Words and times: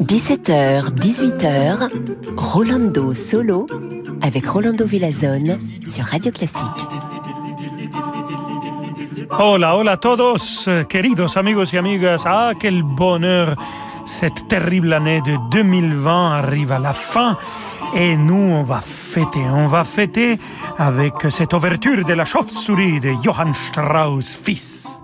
17h, 0.00 0.90
18h, 0.94 1.88
Rolando 2.36 3.14
Solo 3.14 3.68
avec 4.20 4.46
Rolando 4.48 4.84
Villazone 4.84 5.58
sur 5.84 6.04
Radio 6.06 6.32
Classique. 6.32 6.64
Hola, 9.38 9.76
hola 9.76 9.92
a 9.92 9.96
todos, 9.96 10.68
queridos 10.88 11.36
amigos 11.36 11.72
y 11.72 11.76
amigas. 11.76 12.24
Ah, 12.26 12.50
quel 12.58 12.82
bonheur! 12.82 13.54
Cette 14.04 14.48
terrible 14.48 14.92
année 14.92 15.20
de 15.20 15.36
2020 15.50 16.34
arrive 16.34 16.72
à 16.72 16.80
la 16.80 16.92
fin 16.92 17.38
et 17.94 18.16
nous, 18.16 18.34
on 18.34 18.62
va 18.62 18.80
fêter. 18.80 19.40
On 19.52 19.66
va 19.66 19.84
fêter 19.84 20.38
avec 20.78 21.14
cette 21.30 21.52
ouverture 21.52 22.04
de 22.04 22.12
la 22.12 22.24
chauve-souris 22.24 23.00
de 23.00 23.12
Johann 23.22 23.54
Strauss 23.54 24.30
fils. 24.30 25.00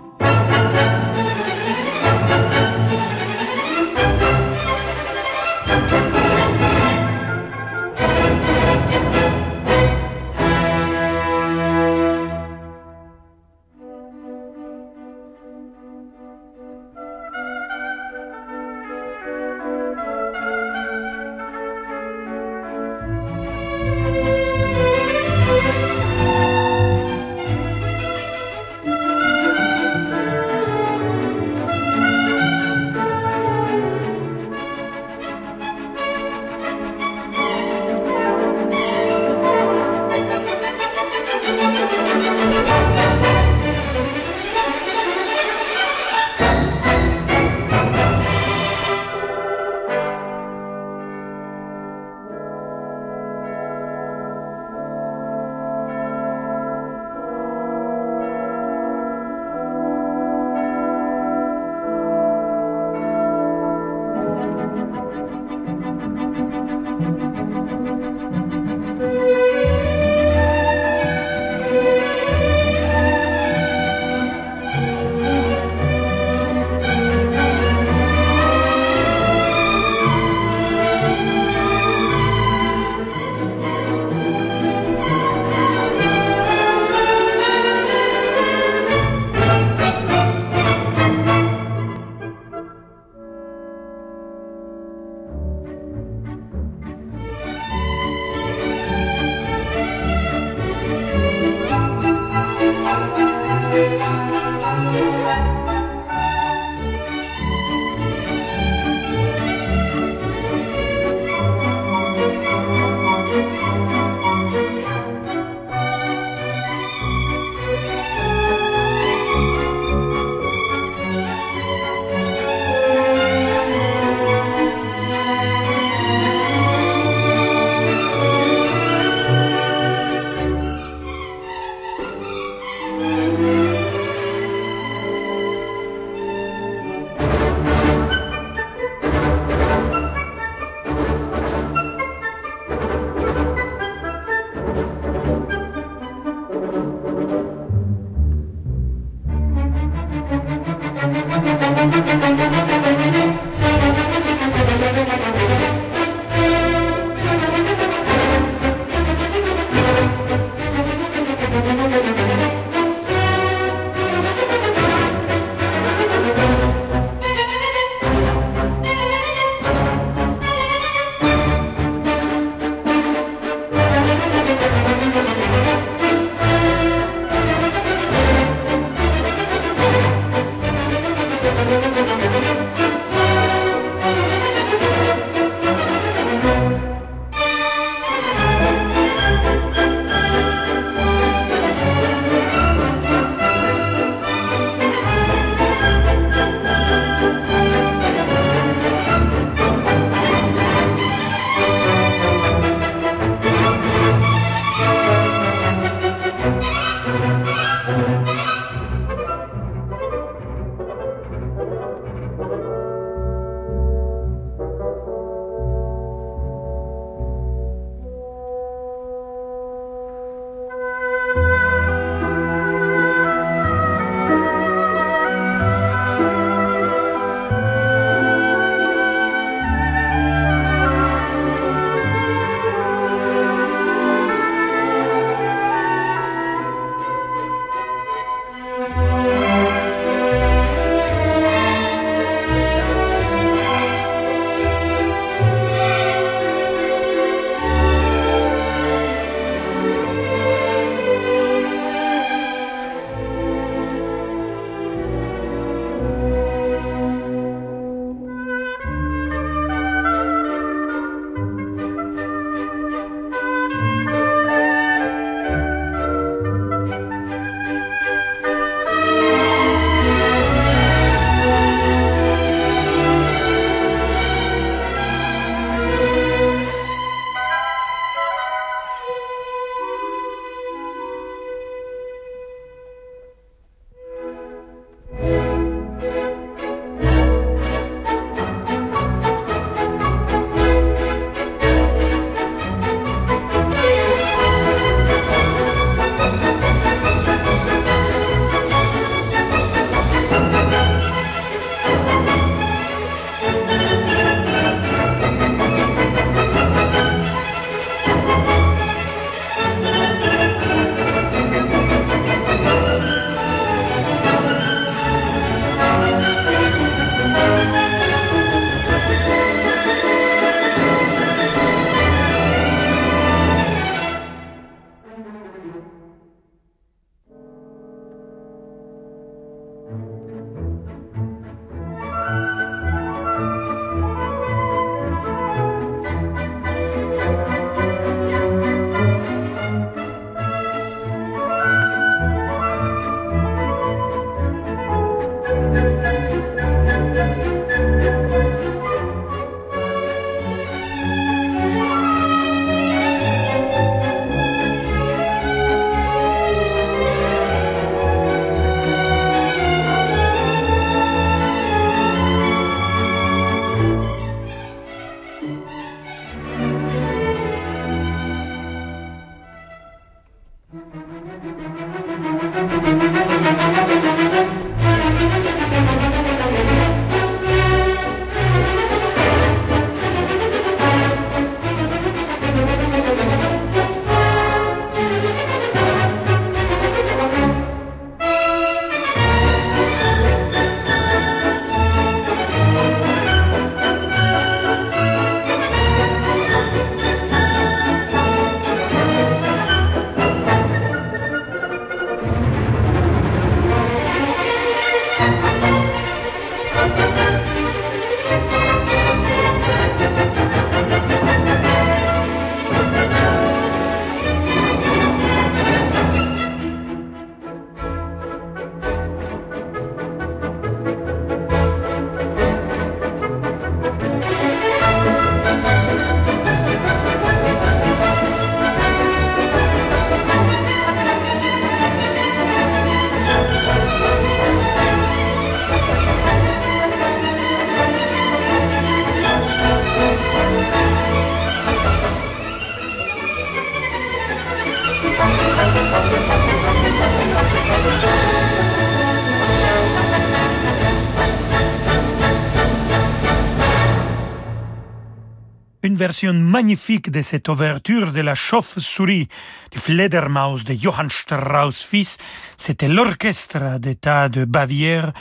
Version 456.07 456.33
magnifique 456.33 457.11
de 457.11 457.21
cette 457.21 457.47
ouverture 457.47 458.11
de 458.11 458.19
la 458.19 458.35
chauve-souris 458.35 459.29
du 459.71 459.79
Fledermaus 459.79 460.65
de 460.65 460.73
Johann 460.73 461.09
Strauss 461.09 461.81
fils. 461.81 462.17
C'était 462.57 462.89
l'orchestre 462.89 463.79
d'État 463.79 464.27
de 464.27 464.43
Bavière 464.43 465.13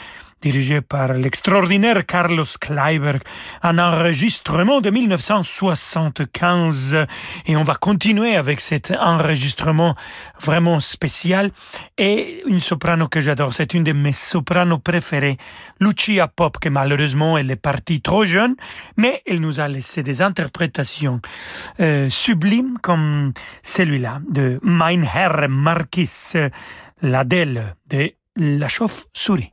dirigé 0.42 0.80
par 0.80 1.12
l'extraordinaire 1.14 2.04
Carlos 2.04 2.44
Kleiber, 2.60 3.20
un 3.62 3.78
enregistrement 3.78 4.80
de 4.80 4.90
1975. 4.90 7.06
Et 7.46 7.56
on 7.56 7.62
va 7.62 7.76
continuer 7.76 8.34
avec 8.36 8.60
cet 8.60 8.90
enregistrement 8.90 9.94
vraiment 10.40 10.80
spécial. 10.80 11.52
Et 11.96 12.42
une 12.46 12.58
soprano 12.60 13.08
que 13.08 13.20
j'adore, 13.20 13.54
c'est 13.54 13.72
une 13.72 13.84
de 13.84 13.92
mes 13.92 14.12
sopranos 14.12 14.80
préférées, 14.80 15.38
Lucia 15.80 16.26
Pop, 16.28 16.58
que 16.58 16.68
malheureusement 16.68 17.38
elle 17.38 17.50
est 17.50 17.56
partie 17.56 18.00
trop 18.00 18.24
jeune, 18.24 18.54
mais 18.96 19.20
elle 19.26 19.40
nous 19.40 19.60
a 19.60 19.68
laissé 19.68 20.02
des 20.02 20.22
interprétations 20.22 21.20
euh, 21.80 22.08
sublimes 22.10 22.78
comme 22.82 23.32
celui-là 23.62 24.20
de 24.28 24.58
Mein 24.62 25.04
Herr 25.04 25.48
Marquis, 25.48 26.32
l'Adèle 27.00 27.76
de 27.88 28.12
la 28.36 28.68
chauve-souris. 28.68 29.52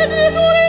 et 0.00 0.08
tu 0.08 0.67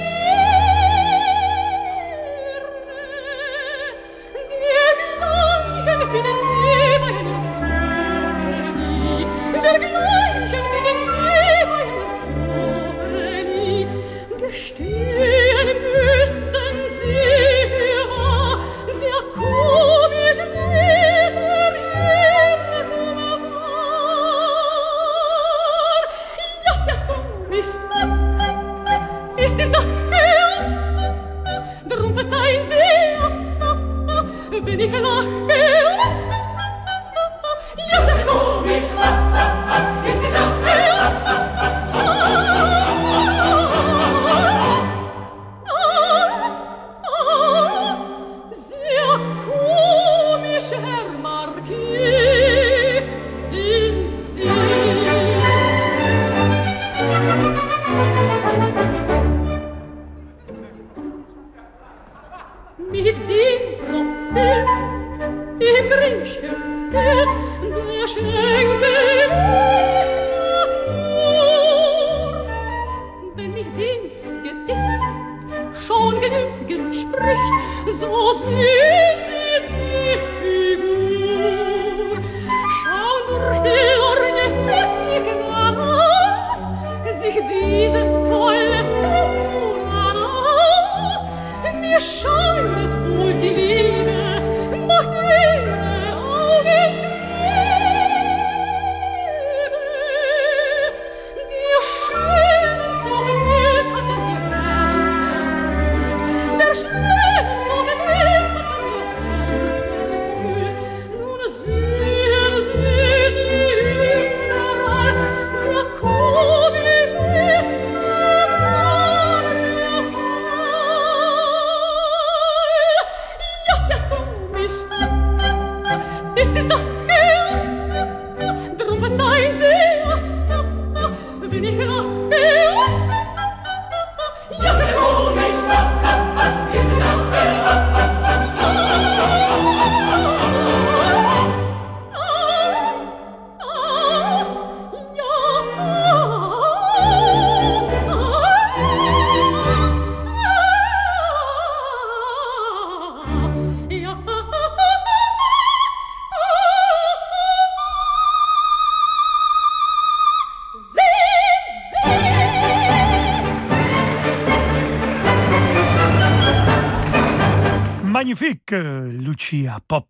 zierlich 168.25 168.71
Lucia 168.71 169.79
Pop, 169.87 170.07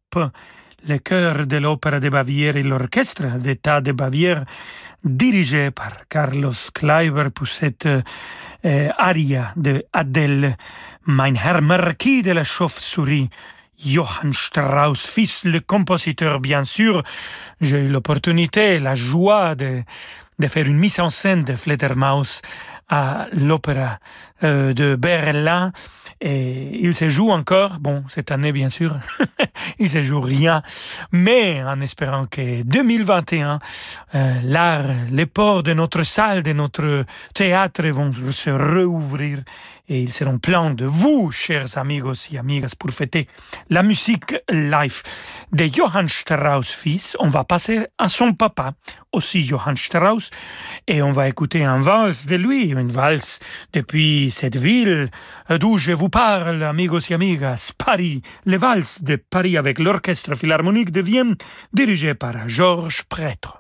le 0.88 0.98
chœur 0.98 1.46
de 1.46 1.58
l'Opéra 1.58 2.00
de 2.00 2.10
Bavière 2.10 2.58
et 2.58 2.64
l'Orchestre 2.64 3.38
d'État 3.38 3.82
de 3.82 3.92
Bavière, 3.92 4.46
dirigé 5.04 5.70
par 5.72 6.08
Carlos 6.10 6.54
Kleiber 6.74 7.30
pour 7.34 7.48
cette 7.48 7.86
euh, 7.86 8.90
aria 8.98 9.54
de 9.56 9.86
Adèle, 9.94 10.56
Mein 11.06 11.36
Herr 11.36 11.62
Marquis 11.62 12.24
de 12.24 12.32
la 12.32 12.44
Chauve-souris. 12.44 13.30
Johann 13.78 14.34
Strauss, 14.34 15.02
fils 15.06 15.46
le 15.46 15.60
compositeur, 15.60 16.40
bien 16.40 16.64
sûr. 16.64 17.04
J'ai 17.62 17.80
eu 17.80 17.88
l'opportunité, 17.88 18.80
la 18.80 18.96
joie 18.96 19.56
de, 19.56 19.84
de 20.40 20.48
faire 20.48 20.66
une 20.66 20.78
mise 20.78 21.00
en 21.00 21.10
scène 21.10 21.44
de 21.44 21.56
Fledermaus 21.56 22.42
à 22.90 23.28
l'Opéra 23.32 24.00
euh, 24.44 24.74
de 24.74 24.96
Berlin. 24.96 25.72
Et 26.22 26.80
il 26.82 26.94
se 26.94 27.08
joue 27.08 27.30
encore, 27.30 27.80
bon, 27.80 28.04
cette 28.10 28.32
année 28.32 28.52
bien 28.52 28.70
sûr, 28.70 28.98
il 29.80 29.90
se 29.90 30.02
joue 30.02 30.20
rien, 30.20 30.62
mais 31.12 31.64
en 31.64 31.80
espérant 31.80 32.26
que 32.26 32.62
2021, 32.64 33.60
euh, 34.16 34.34
l'art, 34.44 34.86
les 35.12 35.26
ports 35.26 35.64
de 35.64 35.74
notre 35.74 36.04
salle, 36.04 36.44
de 36.44 36.52
notre 36.52 37.06
théâtre 37.34 37.88
vont 37.88 38.12
se 38.12 38.50
rouvrir 38.50 39.40
et 39.90 40.02
ils 40.02 40.14
seront 40.14 40.38
pleins 40.38 40.70
de 40.72 40.86
vous, 40.86 41.32
chers 41.32 41.78
amigos 41.78 42.32
et 42.32 42.38
amigas, 42.38 42.74
pour 42.78 42.92
fêter 42.92 43.28
la 43.70 43.82
musique 43.82 44.36
live 44.50 45.02
de 45.52 45.66
Johann 45.66 46.08
Strauss 46.08 46.70
fils. 46.70 47.18
On 47.20 47.30
va 47.30 47.44
passer 47.44 47.88
à 47.98 48.08
son 48.08 48.34
papa, 48.34 48.74
aussi 49.12 49.44
Johann 49.44 49.76
Strauss, 49.76 50.30
et 50.88 51.02
on 51.02 51.12
va 51.12 51.28
écouter 51.28 51.66
un 51.66 51.80
valse 51.80 52.28
de 52.28 52.36
lui, 52.36 52.70
une 52.70 52.92
valse 52.92 53.40
depuis 53.74 54.29
cette 54.32 54.58
ville 54.58 55.10
d'où 55.60 55.78
je 55.78 55.92
vous 55.92 56.10
parle, 56.10 56.64
amigos 56.64 57.00
et 57.10 57.14
amigas, 57.14 57.72
Paris, 57.78 58.22
le 58.46 58.58
valse 58.58 59.02
de 59.02 59.16
Paris 59.16 59.58
avec 59.58 59.80
l'orchestre 59.80 60.36
philharmonique 60.36 60.92
de 60.92 61.02
Vienne, 61.02 61.36
dirigé 61.74 62.14
par 62.14 62.48
Georges 62.48 63.04
Prêtre. 63.04 63.59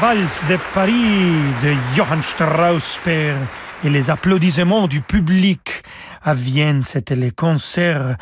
Valse 0.00 0.40
de 0.48 0.56
Paris 0.74 0.92
de 1.62 1.74
Johann 1.96 2.22
Strauss 2.22 3.00
père 3.04 3.36
et 3.84 3.90
les 3.90 4.10
applaudissements 4.10 4.86
du 4.86 5.00
public 5.00 5.82
à 6.22 6.34
Vienne. 6.34 6.82
C'était 6.82 7.16
les 7.16 7.30
concerts 7.30 8.16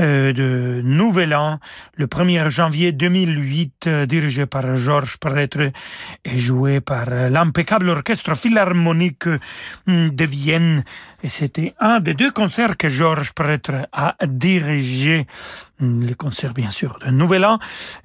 euh, 0.00 0.32
de 0.32 0.80
Nouvel 0.84 1.34
An, 1.34 1.58
le 1.96 2.06
1er 2.06 2.48
janvier 2.48 2.92
2008, 2.92 3.86
euh, 3.86 4.06
dirigé 4.06 4.46
par 4.46 4.76
Georges 4.76 5.16
Prêtre 5.18 5.70
et 6.24 6.38
joué 6.38 6.80
par 6.80 7.06
euh, 7.10 7.28
l'impeccable 7.28 7.88
orchestre 7.88 8.34
philharmonique 8.34 9.28
de 9.86 10.24
Vienne. 10.24 10.84
Et 11.24 11.28
c'était 11.28 11.74
un 11.78 12.00
des 12.00 12.14
deux 12.14 12.32
concerts 12.32 12.76
que 12.76 12.88
Georges 12.88 13.32
Prêtre 13.32 13.88
a 13.92 14.16
dirigé. 14.26 15.26
Le 15.78 16.14
concert, 16.14 16.52
bien 16.52 16.70
sûr, 16.70 16.98
de 17.04 17.10
Nouvel 17.10 17.44
An. 17.44 17.58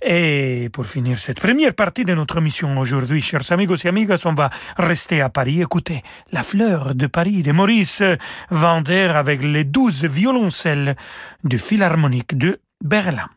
Et 0.03 0.69
pour 0.71 0.85
finir 0.85 1.17
cette 1.17 1.39
première 1.39 1.73
partie 1.73 2.05
de 2.05 2.13
notre 2.13 2.41
mission 2.41 2.77
aujourd'hui, 2.77 3.21
chers 3.21 3.51
amigos 3.51 3.77
et 3.85 3.87
amigas, 3.87 4.21
on 4.25 4.33
va 4.33 4.51
rester 4.77 5.21
à 5.21 5.29
Paris. 5.29 5.61
Écoutez, 5.61 6.03
La 6.31 6.43
fleur 6.43 6.93
de 6.93 7.07
Paris 7.07 7.41
de 7.41 7.51
Maurice 7.51 8.03
Vander 8.51 9.11
avec 9.15 9.43
les 9.43 9.63
douze 9.63 10.05
violoncelles 10.05 10.95
du 11.43 11.57
Philharmonique 11.57 12.37
de 12.37 12.59
Berlin. 12.83 13.29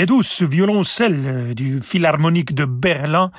Les 0.00 0.06
douces 0.06 0.40
violoncelles 0.40 1.52
du 1.54 1.78
Philharmonique 1.82 2.54
de 2.54 2.64
Berlin 2.64 3.30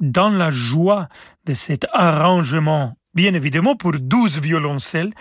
dans 0.00 0.30
la 0.30 0.48
joie 0.48 1.10
de 1.44 1.52
cet 1.52 1.84
arrangement, 1.92 2.96
bien 3.12 3.34
évidemment 3.34 3.76
pour 3.76 3.92
douze 3.92 4.40
violoncelles, 4.40 5.12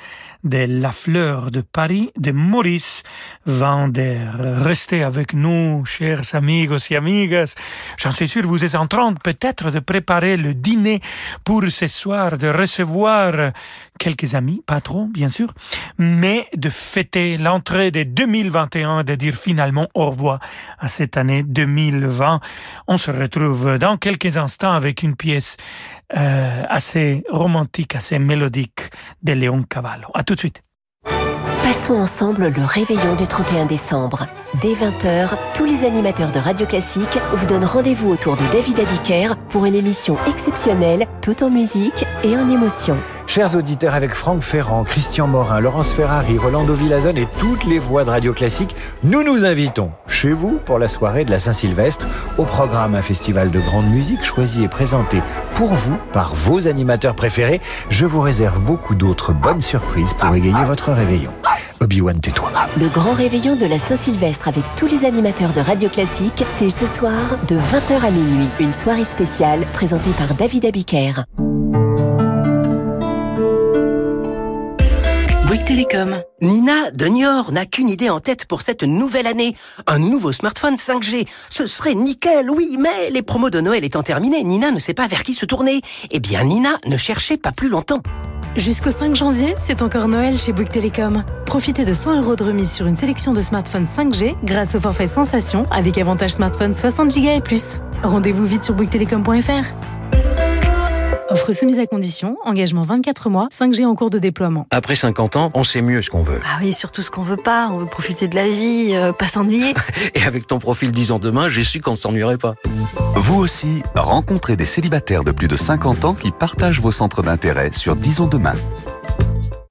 de 0.45 0.65
La 0.69 0.93
Fleur 0.93 1.51
de 1.51 1.60
Paris 1.60 2.12
de 2.17 2.31
Maurice 2.31 3.03
Vander. 3.45 4.19
Restez 4.38 5.03
avec 5.03 5.34
nous, 5.34 5.84
chers 5.84 6.34
amigos 6.34 6.89
et 6.89 6.95
amigas. 6.95 7.55
J'en 7.97 8.13
suis 8.13 8.29
sûr, 8.29 8.43
vous 8.45 8.63
êtes 8.63 8.75
en 8.75 8.88
train 8.88 9.13
peut-être 9.15 9.71
de 9.71 9.79
préparer 9.79 10.38
le 10.38 10.53
dîner 10.53 11.01
pour 11.43 11.63
ce 11.69 11.88
soir, 11.88 12.38
de 12.38 12.47
recevoir 12.47 13.51
quelques 13.99 14.36
amis, 14.36 14.62
pas 14.65 14.81
trop, 14.81 15.05
bien 15.05 15.29
sûr, 15.29 15.53
mais 15.97 16.45
de 16.55 16.69
fêter 16.69 17.38
l'entrée 17.38 17.91
de 17.91 18.03
2021, 18.03 19.03
de 19.03 19.15
dire 19.15 19.36
finalement 19.36 19.88
au 19.93 20.10
revoir 20.10 20.39
à 20.79 20.88
cette 20.88 21.17
année 21.17 21.43
2020. 21.43 22.39
On 22.88 22.97
se 22.97 23.12
retrouve 23.12 23.77
dans 23.77 23.97
quelques 23.97 24.38
instants 24.38 24.73
avec 24.73 25.03
une 25.03 25.15
pièce 25.15 25.58
euh, 26.15 26.63
assez 26.69 27.23
romantique, 27.29 27.95
assez 27.95 28.19
mélodique 28.19 28.81
de 29.23 29.34
Léon 29.34 29.63
Cavallo. 29.63 30.08
À 30.13 30.23
tout 30.23 30.36
de 30.36 30.39
suite. 30.39 30.62
Passons 31.65 31.95
ensemble 31.95 32.49
le 32.55 32.63
réveillon 32.63 33.15
du 33.15 33.25
31 33.25 33.65
décembre. 33.65 34.27
Dès 34.62 34.73
20h, 34.73 35.36
tous 35.55 35.65
les 35.65 35.84
animateurs 35.84 36.31
de 36.31 36.39
Radio 36.39 36.65
Classique 36.65 37.19
vous 37.34 37.47
donnent 37.47 37.65
rendez-vous 37.65 38.10
autour 38.10 38.38
de 38.38 38.43
David 38.53 38.79
Abiker 38.79 39.36
pour 39.49 39.65
une 39.65 39.75
émission 39.75 40.15
exceptionnelle, 40.27 41.08
tout 41.23 41.43
en 41.43 41.49
musique 41.49 42.05
et 42.23 42.38
en 42.38 42.49
émotion. 42.49 42.95
Chers 43.27 43.55
auditeurs, 43.55 43.95
avec 43.95 44.13
Franck 44.13 44.41
Ferrand, 44.41 44.83
Christian 44.83 45.27
Morin, 45.27 45.59
Laurence 45.59 45.91
Ferrari, 45.91 46.38
Rolando 46.38 46.73
Villazone 46.73 47.17
et 47.17 47.27
toutes 47.39 47.65
les 47.65 47.79
voix 47.79 48.05
de 48.05 48.09
Radio 48.09 48.33
Classique, 48.33 48.75
nous 49.03 49.23
nous 49.23 49.43
invitons 49.45 49.91
chez 50.07 50.31
vous 50.31 50.59
pour 50.65 50.79
la 50.79 50.88
soirée 50.88 51.25
de 51.25 51.31
la 51.31 51.39
Saint-Sylvestre. 51.39 52.05
Au 52.38 52.45
programme, 52.45 52.95
un 52.95 53.01
festival 53.01 53.51
de 53.51 53.59
grande 53.59 53.89
musique 53.89 54.23
choisi 54.23 54.63
et 54.63 54.67
présenté 54.67 55.21
pour 55.55 55.73
vous 55.73 55.97
par 56.13 56.35
vos 56.35 56.67
animateurs 56.67 57.15
préférés. 57.15 57.61
Je 57.89 58.05
vous 58.05 58.21
réserve 58.21 58.59
beaucoup 58.59 58.95
d'autres 58.95 59.33
bonnes 59.33 59.61
surprises 59.61 60.13
pour 60.13 60.33
égayer 60.33 60.63
votre 60.65 60.91
réveillon. 60.91 61.31
Obi-Wan, 61.81 62.19
tais-toi. 62.19 62.51
Le 62.79 62.88
grand 62.89 63.13
réveillon 63.13 63.55
de 63.55 63.65
la 63.65 63.79
Saint-Sylvestre 63.79 64.47
avec 64.47 64.63
tous 64.75 64.88
les 64.88 65.03
animateurs 65.03 65.51
de 65.51 65.61
Radio 65.61 65.89
Classique, 65.89 66.45
c'est 66.47 66.69
ce 66.69 66.85
soir 66.85 67.38
de 67.47 67.57
20h 67.57 68.05
à 68.05 68.11
minuit. 68.11 68.47
Une 68.59 68.73
soirée 68.73 69.03
spéciale 69.03 69.65
présentée 69.73 70.11
par 70.17 70.35
David 70.35 70.65
Abiker. 70.65 71.25
Télécom. 75.75 76.15
Nina 76.41 76.89
de 76.91 77.05
Niort 77.07 77.51
n'a 77.51 77.65
qu'une 77.65 77.89
idée 77.89 78.09
en 78.09 78.21
tête 78.21 78.45
pour 78.45 78.61
cette 78.61 78.83
nouvelle 78.83 79.27
année. 79.27 79.57
Un 79.88 79.99
nouveau 79.99 80.31
smartphone 80.31 80.75
5G. 80.75 81.27
Ce 81.49 81.65
serait 81.65 81.95
nickel, 81.95 82.49
oui, 82.49 82.77
mais 82.79 83.09
les 83.09 83.21
promos 83.21 83.49
de 83.49 83.59
Noël 83.59 83.83
étant 83.83 84.01
terminées, 84.01 84.41
Nina 84.43 84.71
ne 84.71 84.79
sait 84.79 84.93
pas 84.93 85.07
vers 85.07 85.23
qui 85.23 85.33
se 85.33 85.45
tourner. 85.45 85.81
Eh 86.11 86.21
bien, 86.21 86.45
Nina 86.45 86.77
ne 86.85 86.95
cherchait 86.95 87.35
pas 87.35 87.51
plus 87.51 87.67
longtemps. 87.67 88.01
Jusqu'au 88.55 88.89
5 88.89 89.17
janvier, 89.17 89.53
c'est 89.57 89.81
encore 89.81 90.07
Noël 90.07 90.38
chez 90.38 90.53
Bouygues 90.53 90.71
Télécom. 90.71 91.25
Profitez 91.45 91.83
de 91.83 91.93
100 91.93 92.21
euros 92.21 92.38
de 92.38 92.45
remise 92.45 92.71
sur 92.71 92.88
une 92.88 92.95
sélection 92.95 93.33
de 93.33 93.41
smartphones 93.41 93.83
5G 93.83 94.38
grâce 94.45 94.75
au 94.75 94.79
forfait 94.79 95.07
Sensation 95.07 95.65
avec 95.71 95.97
avantage 95.97 96.35
smartphone 96.35 96.73
60 96.73 97.13
Go 97.15 97.31
et 97.31 97.41
plus. 97.41 97.81
Rendez-vous 98.01 98.45
vite 98.45 98.63
sur 98.63 98.75
bouyguestelecom.fr. 98.75 100.35
Offre 101.36 101.52
soumise 101.52 101.80
à 101.80 101.86
condition, 101.86 102.38
engagement 102.45 102.84
24 102.84 103.30
mois, 103.30 103.50
5G 103.52 103.86
en 103.86 103.93
cours 103.93 104.10
de 104.10 104.19
déploiement. 104.19 104.67
Après 104.71 104.95
50 104.95 105.36
ans, 105.36 105.52
on 105.54 105.65
sait 105.65 105.82
mieux 105.82 106.02
ce 106.02 106.10
qu'on 106.10 106.24
veut. 106.24 106.39
Ah 106.45 106.60
oui, 106.62 106.71
surtout 106.71 107.02
ce 107.02 107.12
qu'on 107.12 107.24
veut 107.24 107.36
pas. 107.36 107.67
On 107.67 107.80
veut 107.80 107.86
profiter 107.88 108.30
de 108.30 108.36
la 108.36 108.48
vie, 108.48 108.91
euh, 108.93 109.12
pas 109.12 109.28
s'ennuyer. 109.28 109.74
Et 110.15 110.24
avec 110.24 110.48
ton 110.48 110.60
profil 110.60 110.93
10 110.93 111.12
ans 111.12 111.19
demain, 111.19 111.50
j'ai 111.50 111.65
su 111.65 111.82
qu'on 111.82 111.91
ne 111.91 111.98
s'ennuierait 111.98 112.38
pas. 112.38 112.56
Vous 113.17 113.36
aussi, 113.36 113.84
rencontrez 113.95 114.56
des 114.56 114.65
célibataires 114.65 115.26
de 115.26 115.34
plus 115.34 115.50
de 115.50 115.58
50 115.58 116.06
ans 116.06 116.13
qui 116.13 116.32
partagent 116.32 116.80
vos 116.80 116.91
centres 116.91 117.21
d'intérêt 117.21 117.74
sur 117.74 117.98
Disons 117.98 118.28
demain. 118.28 118.54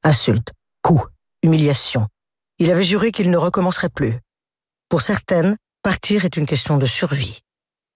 Insulte, 0.02 0.52
coup, 0.82 1.02
humiliation. 1.42 2.08
Il 2.58 2.70
avait 2.70 2.84
juré 2.84 3.10
qu'il 3.10 3.30
ne 3.30 3.38
recommencerait 3.38 3.88
plus. 3.88 4.18
Pour 4.90 5.00
certaines, 5.00 5.56
partir 5.82 6.26
est 6.26 6.36
une 6.36 6.44
question 6.44 6.76
de 6.76 6.84
survie. 6.84 7.40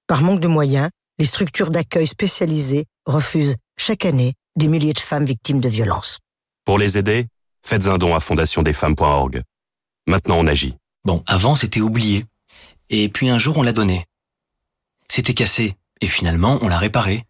Par 0.07 0.23
manque 0.23 0.41
de 0.41 0.49
moyens, 0.49 0.89
les 1.19 1.25
structures 1.25 1.71
d'accueil 1.71 2.07
spécialisées 2.07 2.87
refusent 3.07 3.57
chaque 3.77 4.05
année 4.05 4.35
des 4.57 4.69
milliers 4.69 4.93
de 4.93 5.01
femmes 5.01 5.25
victimes 5.25 5.61
de 5.61 5.69
violences. 5.69 6.19
Pour 6.65 6.79
les 6.79 6.99
aider, 6.99 7.27
faites 7.65 7.87
un 7.87 7.99
don 7.99 8.15
à 8.15 8.21
fondationdesfemmes.org. 8.21 9.43
Maintenant, 10.07 10.39
on 10.39 10.47
agit. 10.47 10.77
Bon, 11.05 11.23
avant, 11.27 11.55
c'était 11.55 11.81
oublié. 11.81 12.25
Et 12.91 13.09
puis 13.09 13.29
un 13.29 13.39
jour, 13.39 13.59
on 13.59 13.63
l'a 13.63 13.73
donné. 13.73 14.05
C'était 15.09 15.35
cassé. 15.35 15.75
Et 16.01 16.07
finalement, 16.07 16.59
on 16.63 16.69
l'a 16.69 16.79
réparé. 16.79 17.25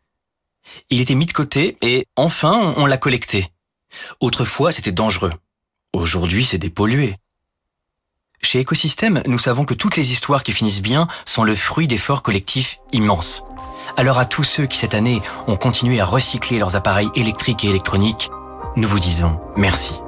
Il 0.90 1.00
était 1.00 1.14
mis 1.14 1.26
de 1.26 1.32
côté 1.32 1.78
et 1.80 2.06
enfin, 2.16 2.74
on 2.76 2.86
l'a 2.86 2.98
collecté. 2.98 3.50
Autrefois, 4.20 4.72
c'était 4.72 4.92
dangereux. 4.92 5.32
Aujourd'hui, 5.94 6.44
c'est 6.44 6.58
dépollué. 6.58 7.16
Chez 8.42 8.60
Écosystème, 8.60 9.22
nous 9.26 9.38
savons 9.38 9.64
que 9.64 9.74
toutes 9.74 9.96
les 9.96 10.12
histoires 10.12 10.42
qui 10.42 10.52
finissent 10.52 10.82
bien 10.82 11.08
sont 11.24 11.44
le 11.44 11.54
fruit 11.54 11.86
d'efforts 11.86 12.22
collectifs 12.22 12.78
immenses. 12.92 13.44
Alors 13.96 14.18
à 14.18 14.24
tous 14.24 14.44
ceux 14.44 14.66
qui 14.66 14.78
cette 14.78 14.94
année 14.94 15.20
ont 15.48 15.56
continué 15.56 16.00
à 16.00 16.04
recycler 16.04 16.58
leurs 16.58 16.76
appareils 16.76 17.10
électriques 17.14 17.64
et 17.64 17.68
électroniques, 17.68 18.30
nous 18.76 18.88
vous 18.88 19.00
disons 19.00 19.38
merci. 19.56 20.00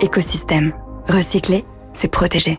Écosystème. 0.00 0.74
Recycler, 1.08 1.64
c'est 1.94 2.08
protéger. 2.08 2.58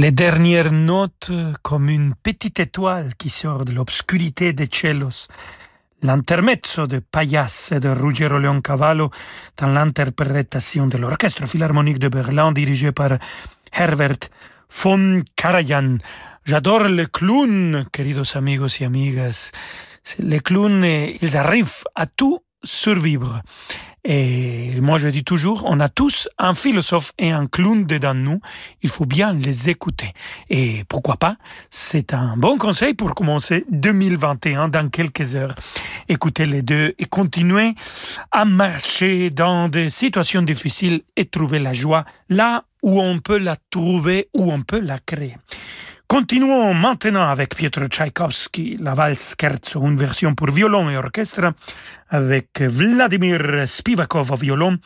Les 0.00 0.12
dernières 0.12 0.72
notes 0.72 1.30
comme 1.60 1.90
une 1.90 2.14
petite 2.14 2.58
étoile 2.58 3.14
qui 3.18 3.28
sort 3.28 3.66
de 3.66 3.72
l'obscurité 3.72 4.54
des 4.54 4.66
cellos. 4.72 5.28
L'intermezzo 6.00 6.86
de 6.86 7.00
Payas 7.00 7.68
et 7.70 7.80
de 7.80 7.90
Ruggero 7.90 8.38
Leoncavallo 8.38 9.10
dans 9.58 9.66
l'interprétation 9.66 10.86
de 10.86 10.96
l'Orchestre 10.96 11.46
Philharmonique 11.46 11.98
de 11.98 12.08
Berlin 12.08 12.50
dirigé 12.50 12.92
par 12.92 13.18
Herbert 13.74 14.30
von 14.70 15.20
Karajan. 15.36 15.98
J'adore 16.46 16.84
les 16.84 17.04
clowns, 17.04 17.84
queridos 17.92 18.36
amigos 18.36 18.80
y 18.80 18.84
amigas. 18.84 19.52
Les 20.18 20.40
clowns, 20.40 20.82
ils 21.20 21.36
arrivent 21.36 21.84
à 21.94 22.06
tout 22.06 22.40
survivre. 22.62 23.42
Et 24.04 24.80
moi, 24.80 24.96
je 24.96 25.08
dis 25.08 25.24
toujours, 25.24 25.64
on 25.66 25.78
a 25.78 25.90
tous 25.90 26.28
un 26.38 26.54
philosophe 26.54 27.12
et 27.18 27.32
un 27.32 27.46
clown 27.46 27.84
dedans 27.84 28.14
nous. 28.14 28.40
Il 28.82 28.88
faut 28.88 29.04
bien 29.04 29.34
les 29.34 29.68
écouter. 29.68 30.14
Et 30.48 30.84
pourquoi 30.88 31.16
pas? 31.16 31.36
C'est 31.68 32.14
un 32.14 32.36
bon 32.38 32.56
conseil 32.56 32.94
pour 32.94 33.14
commencer 33.14 33.66
2021 33.70 34.68
dans 34.68 34.88
quelques 34.88 35.36
heures. 35.36 35.54
Écoutez 36.08 36.46
les 36.46 36.62
deux 36.62 36.94
et 36.98 37.04
continuez 37.04 37.74
à 38.32 38.46
marcher 38.46 39.30
dans 39.30 39.68
des 39.68 39.90
situations 39.90 40.42
difficiles 40.42 41.02
et 41.16 41.26
trouver 41.26 41.58
la 41.58 41.74
joie 41.74 42.06
là 42.30 42.64
où 42.82 43.00
on 43.02 43.18
peut 43.18 43.38
la 43.38 43.56
trouver, 43.70 44.28
où 44.34 44.50
on 44.50 44.62
peut 44.62 44.80
la 44.80 44.98
créer. 44.98 45.36
Continuons 46.10 46.74
maintenant 46.74 47.28
avec 47.28 47.54
Pietro 47.54 47.86
Tchaïkovski, 47.86 48.78
la 48.80 48.94
valse 48.94 49.36
scherzo, 49.38 49.80
une 49.86 49.96
version 49.96 50.34
pour 50.34 50.50
violon 50.50 50.90
et 50.90 50.96
orchestre, 50.96 51.52
avec 52.08 52.60
Vladimir 52.62 53.68
Spivakov 53.68 54.32
au 54.32 54.34
violon 54.34 54.76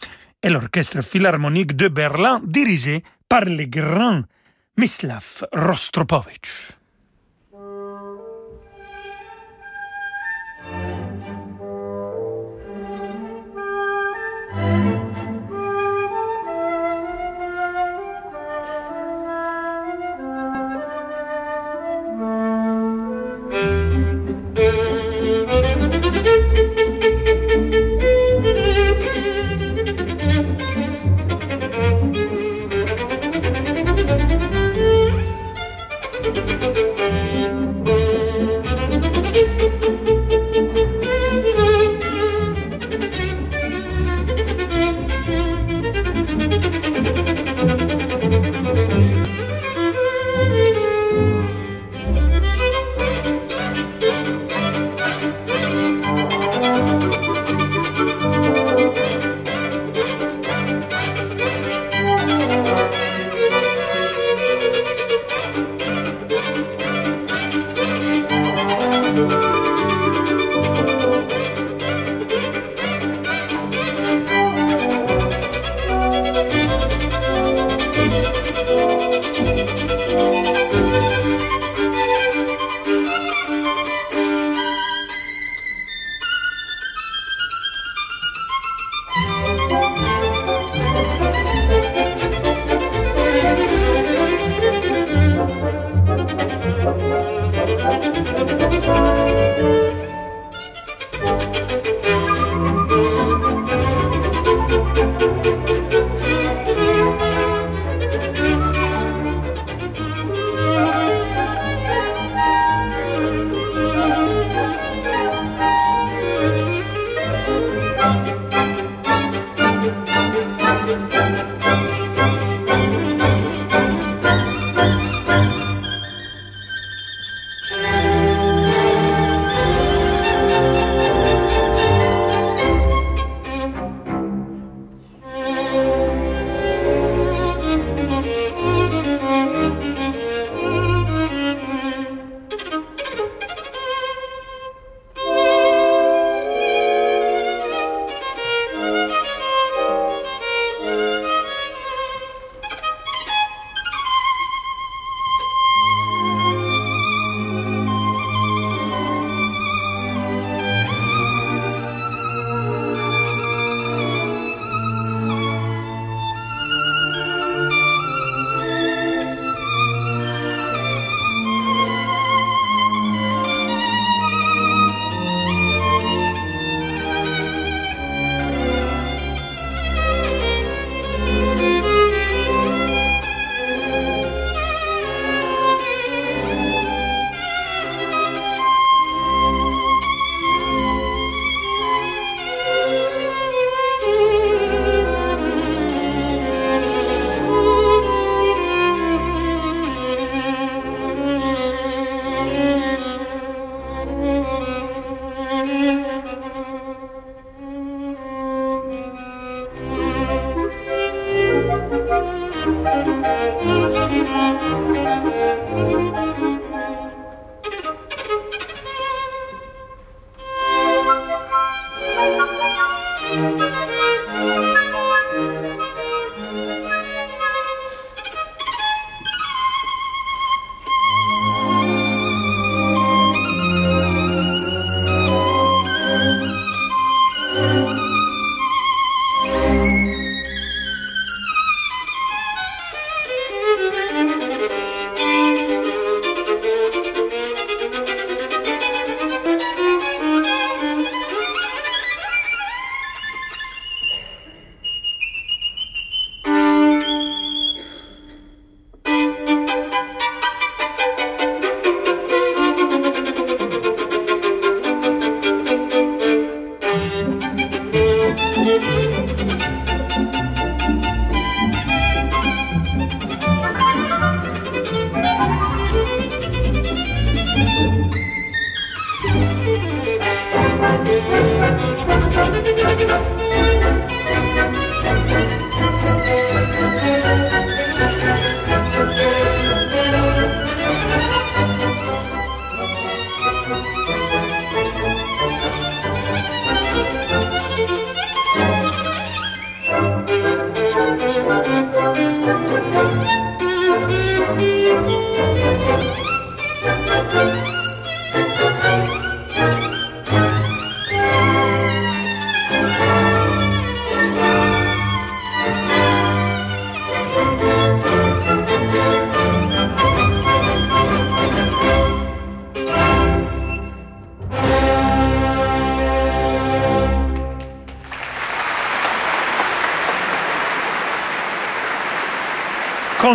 et 0.42 0.50
l'orchestre 0.50 1.02
philharmonique 1.02 1.76
de 1.76 1.88
Berlin 1.88 2.42
dirigé 2.44 3.02
par 3.26 3.46
le 3.46 3.64
grand 3.64 4.24
Mislav 4.76 5.46
Rostropovich. 5.54 6.76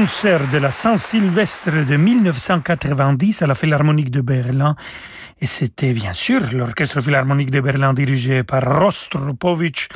De 0.10 0.57
la 0.57 0.72
Saint-Sylvestre 0.72 1.86
de 1.86 1.95
1990 1.95 3.43
à 3.43 3.47
la 3.47 3.53
Philharmonique 3.53 4.10
de 4.10 4.22
Berlin. 4.22 4.76
Et 5.42 5.48
c'était 5.48 5.94
bien 5.94 6.12
sûr 6.12 6.42
l'Orchestre 6.52 7.00
Philharmonique 7.00 7.50
de 7.50 7.62
Berlin 7.62 7.94
dirigé 7.94 8.44
par 8.44 8.62
Rostropovich 8.62 9.88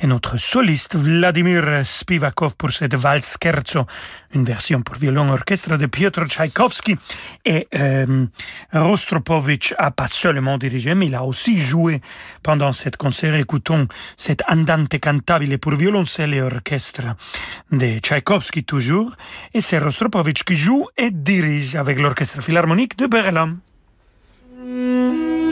et 0.00 0.06
notre 0.06 0.36
soliste 0.36 0.94
Vladimir 0.94 1.84
Spivakov 1.84 2.54
pour 2.54 2.70
cette 2.70 2.94
valse 2.94 3.36
scherzo, 3.42 3.84
une 4.32 4.44
version 4.44 4.82
pour 4.82 4.94
violon 4.94 5.28
orchestre 5.28 5.76
de 5.76 5.86
Piotr 5.86 6.26
Tchaïkovski. 6.28 6.96
Et 7.44 7.66
euh, 7.74 8.26
Rostropovich 8.72 9.74
a 9.76 9.90
pas 9.90 10.06
seulement 10.06 10.56
dirigé, 10.56 10.94
mais 10.94 11.06
il 11.06 11.16
a 11.16 11.24
aussi 11.24 11.60
joué 11.60 12.00
pendant 12.44 12.70
cet 12.70 12.96
concert. 12.96 13.34
Écoutons 13.34 13.88
cet 14.16 14.42
Andante 14.48 15.00
cantabile 15.00 15.58
pour 15.58 15.74
violoncelle 15.74 16.32
et 16.32 16.42
orchestre 16.42 17.16
de 17.72 17.98
Tchaïkovski 17.98 18.62
toujours. 18.62 19.16
Et 19.52 19.60
c'est 19.60 19.78
Rostropovich 19.78 20.44
qui 20.44 20.54
joue 20.54 20.86
et 20.96 21.10
dirige 21.10 21.74
avec 21.74 21.98
l'Orchestre 21.98 22.40
Philharmonique 22.40 22.96
de 22.96 23.06
Berlin. 23.06 23.56
Música 24.66 25.45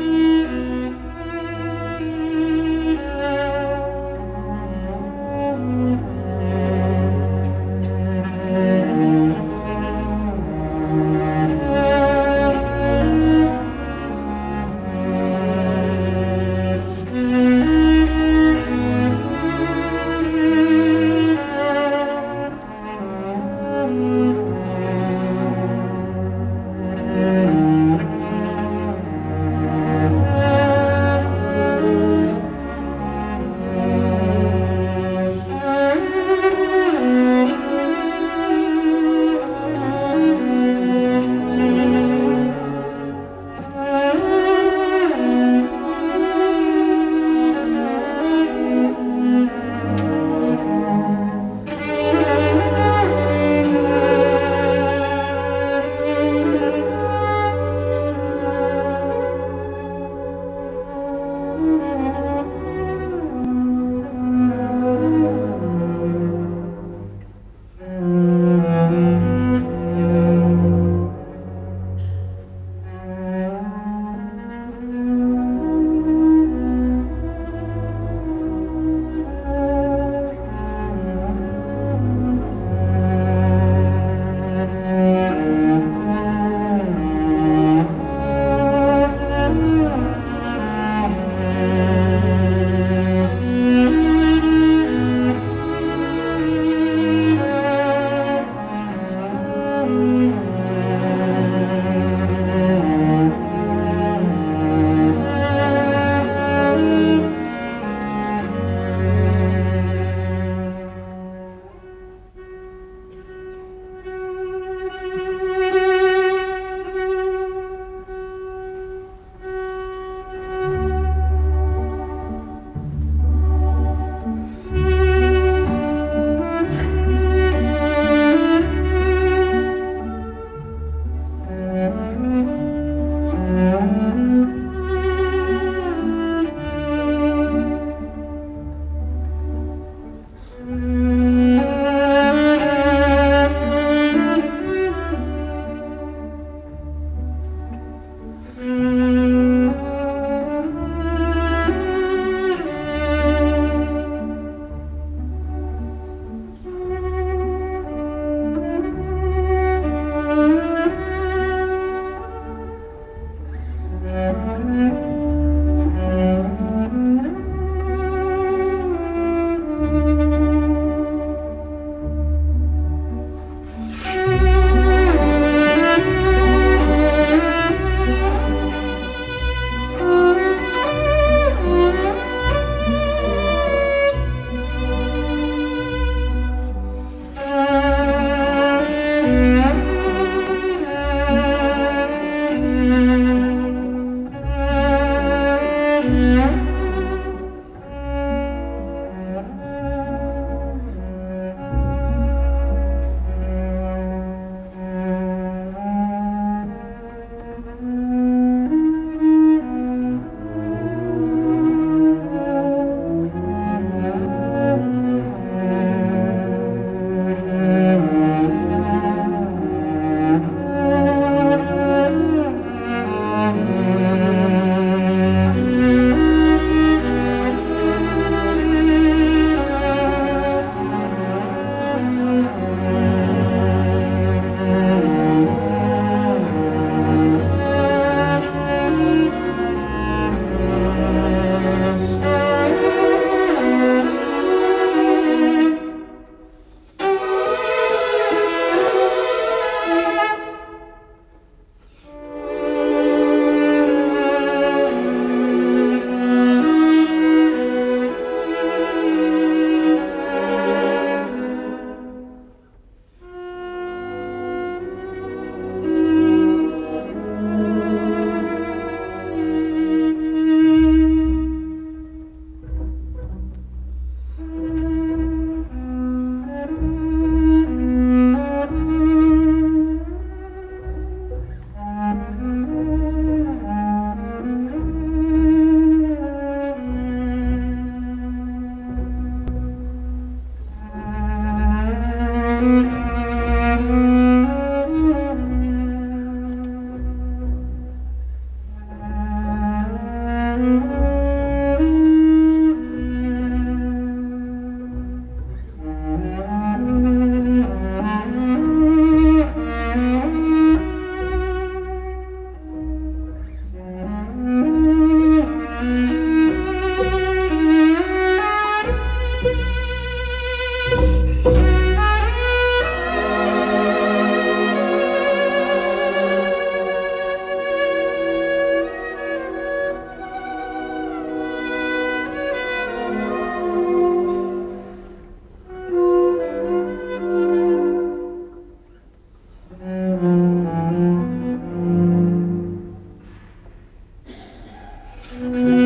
Mm-hmm. 345.35 345.84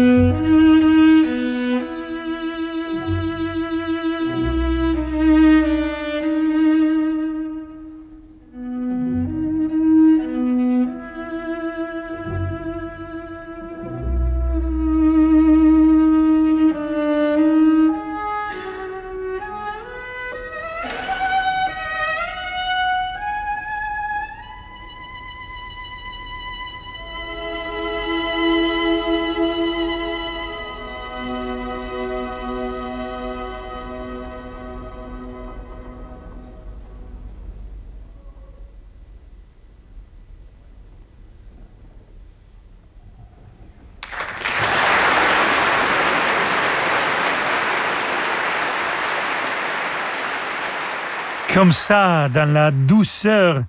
Comme 51.59 51.73
ça, 51.73 52.29
dans 52.29 52.49
la 52.49 52.71
douceur 52.71 53.65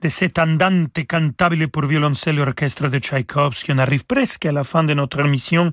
de 0.00 0.08
cet 0.08 0.38
andante 0.38 1.04
cantabile 1.08 1.66
pour 1.66 1.86
violoncelle 1.86 2.38
et 2.38 2.40
orchestre 2.40 2.86
de 2.86 2.98
Tchaïkovski, 2.98 3.72
on 3.72 3.78
arrive 3.78 4.06
presque 4.06 4.46
à 4.46 4.52
la 4.52 4.62
fin 4.62 4.84
de 4.84 4.94
notre 4.94 5.18
émission. 5.26 5.72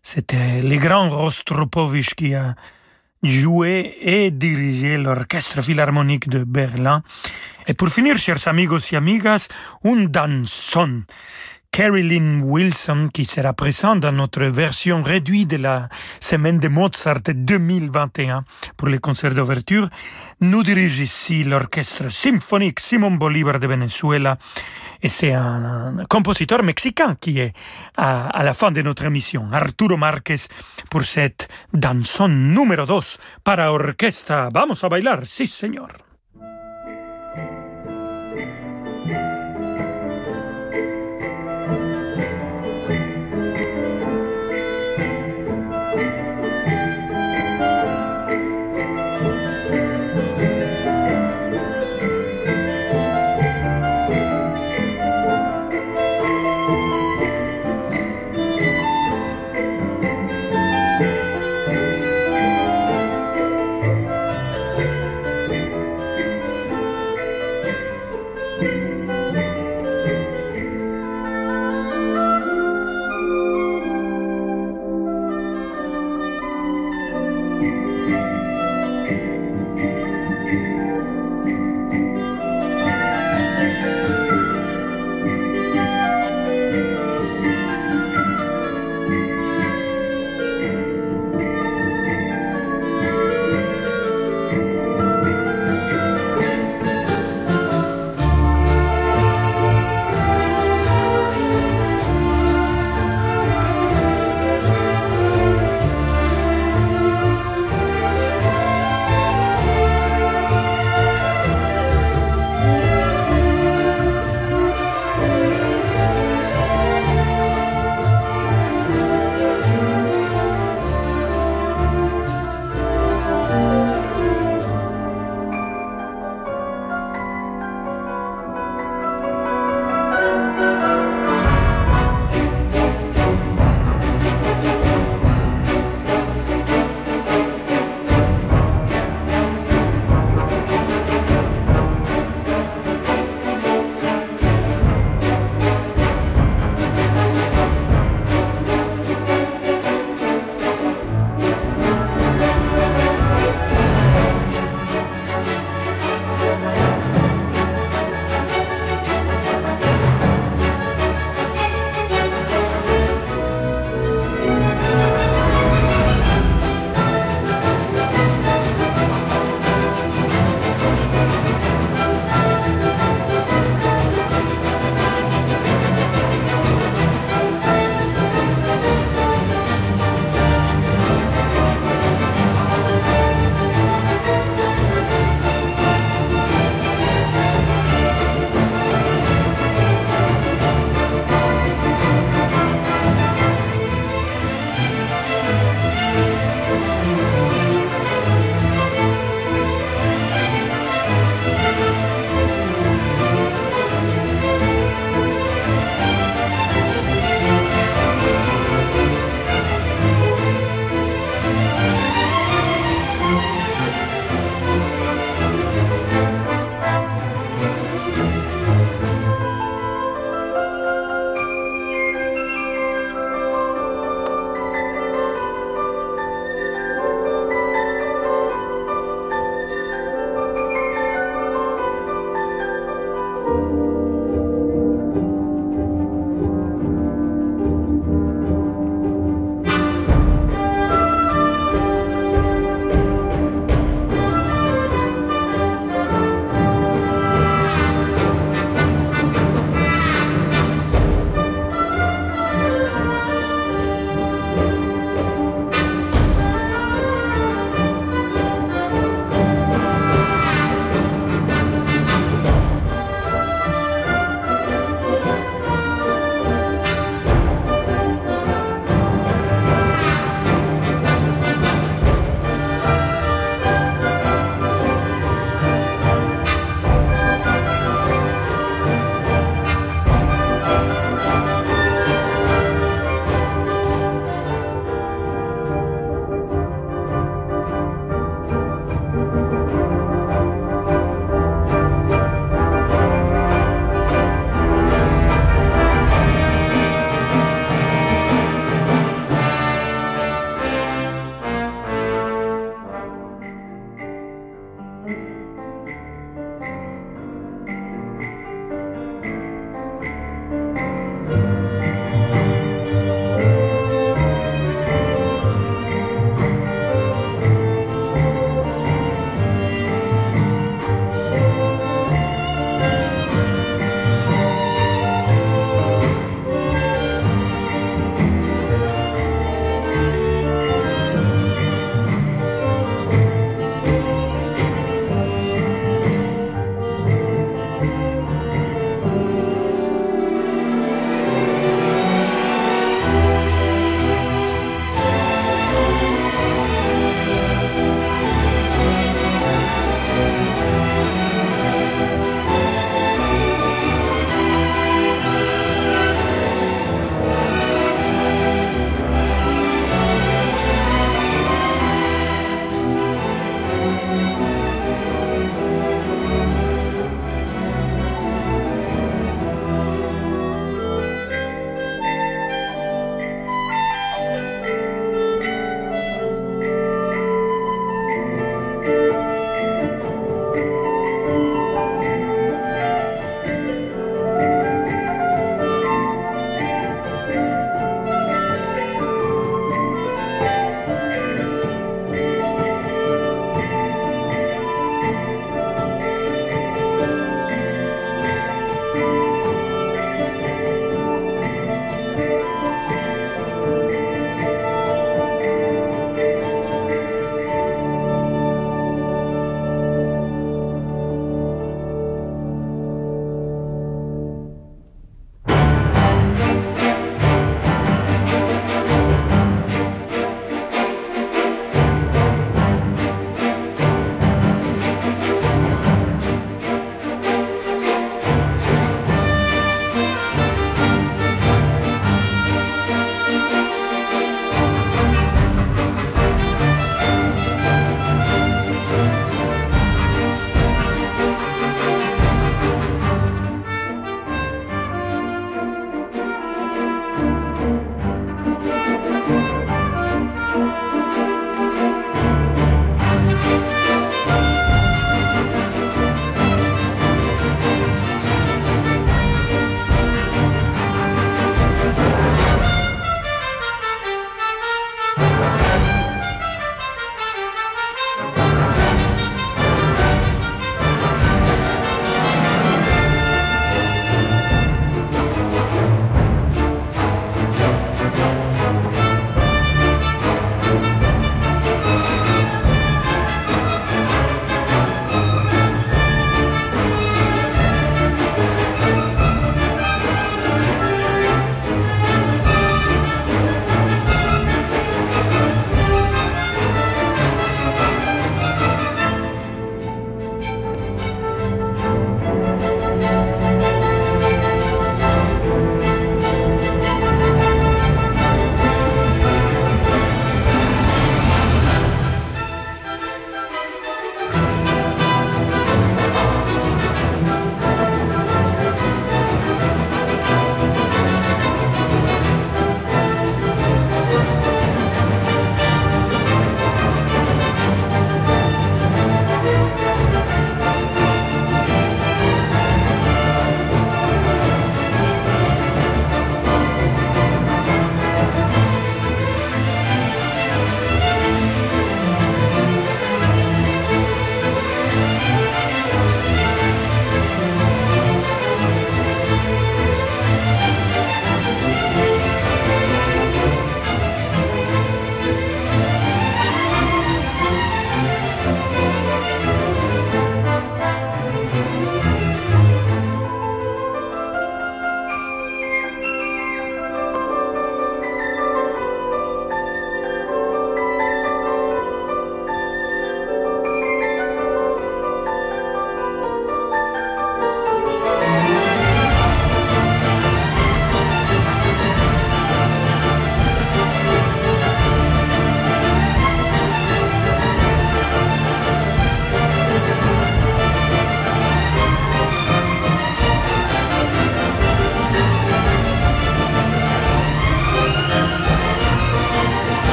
C'était 0.00 0.62
le 0.62 0.78
grand 0.78 1.10
Rostropovich 1.10 2.14
qui 2.14 2.34
a 2.34 2.54
joué 3.22 3.98
et 4.00 4.30
dirigé 4.30 4.96
l'orchestre 4.96 5.60
philharmonique 5.60 6.30
de 6.30 6.42
Berlin. 6.42 7.02
Et 7.66 7.74
pour 7.74 7.90
finir, 7.90 8.16
chers 8.16 8.48
amigos 8.48 8.90
y 8.90 8.96
amigas, 8.96 9.48
un 9.84 10.04
danson 10.04 11.02
Carolyn 11.74 12.42
Wilson, 12.44 13.08
qui 13.12 13.24
sera 13.24 13.52
présente 13.52 13.98
dans 13.98 14.12
notre 14.12 14.44
version 14.44 15.02
réduite 15.02 15.50
de 15.50 15.56
la 15.56 15.88
semaine 16.20 16.60
de 16.60 16.68
Mozart 16.68 17.22
2021 17.34 18.44
pour 18.76 18.86
les 18.86 18.98
concerts 18.98 19.34
d'ouverture, 19.34 19.88
nous 20.40 20.62
dirige 20.62 21.00
ici 21.00 21.42
l'orchestre 21.42 22.12
symphonique 22.12 22.78
Simon 22.78 23.10
Bolivar 23.10 23.58
de 23.58 23.66
Venezuela. 23.66 24.38
Et 25.02 25.08
c'est 25.08 25.32
un, 25.32 25.96
compositeur 26.08 26.62
mexicain 26.62 27.16
qui 27.20 27.40
est 27.40 27.52
à, 27.96 28.28
à, 28.28 28.44
la 28.44 28.54
fin 28.54 28.70
de 28.70 28.80
notre 28.80 29.06
émission, 29.06 29.48
Arturo 29.50 29.96
Márquez, 29.96 30.46
pour 30.92 31.02
cette 31.02 31.48
danson 31.72 32.28
numéro 32.28 32.86
2 32.86 33.00
para 33.42 33.72
orquesta. 33.72 34.48
Vamos 34.52 34.84
a 34.84 34.88
bailar, 34.88 35.26
sí 35.26 35.48
señor. 35.48 36.13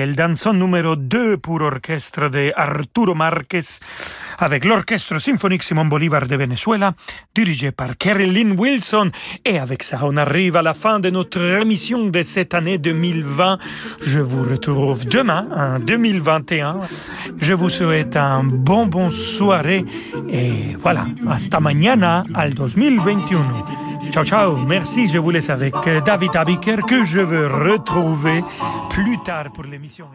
El 0.00 0.16
danzón 0.16 0.58
numéro 0.58 0.96
2 0.96 1.38
pour 1.40 1.62
orchestre 1.62 2.30
de 2.30 2.52
Arturo 2.56 3.14
Márquez 3.14 3.80
avec 4.38 4.64
l'Orchestre 4.64 5.18
symphonique 5.18 5.62
Simon 5.62 5.86
Bolivar 5.86 6.26
de 6.26 6.36
Venezuela, 6.36 6.94
dirigé 7.34 7.72
par 7.72 7.90
Lynn 8.04 8.58
Wilson. 8.58 9.10
Et 9.44 9.58
avec 9.58 9.82
ça, 9.82 10.00
on 10.02 10.16
arrive 10.16 10.56
à 10.56 10.62
la 10.62 10.74
fin 10.74 11.00
de 11.00 11.10
notre 11.10 11.40
émission 11.60 12.06
de 12.06 12.22
cette 12.22 12.54
année 12.54 12.78
2020. 12.78 13.58
Je 14.00 14.20
vous 14.20 14.42
retrouve 14.42 15.04
demain, 15.06 15.48
en 15.54 15.78
2021. 15.78 16.80
Je 17.38 17.54
vous 17.54 17.68
souhaite 17.68 18.16
un 18.16 18.44
bon, 18.44 18.86
bon 18.86 19.10
soirée. 19.10 19.84
Et 20.30 20.74
voilà, 20.76 21.06
hasta 21.28 21.60
mañana 21.60 22.22
al 22.34 22.54
2021. 22.54 23.42
Ciao, 24.10 24.24
ciao. 24.24 24.56
Merci. 24.56 25.08
Je 25.08 25.18
vous 25.18 25.30
laisse 25.30 25.50
avec 25.50 25.74
David 26.04 26.36
Abiker 26.36 26.76
que 26.86 27.04
je 27.04 27.20
veux 27.20 27.46
retrouver 27.46 28.42
plus 28.90 29.18
tard 29.22 29.52
pour 29.52 29.64
l'émission. 29.64 30.06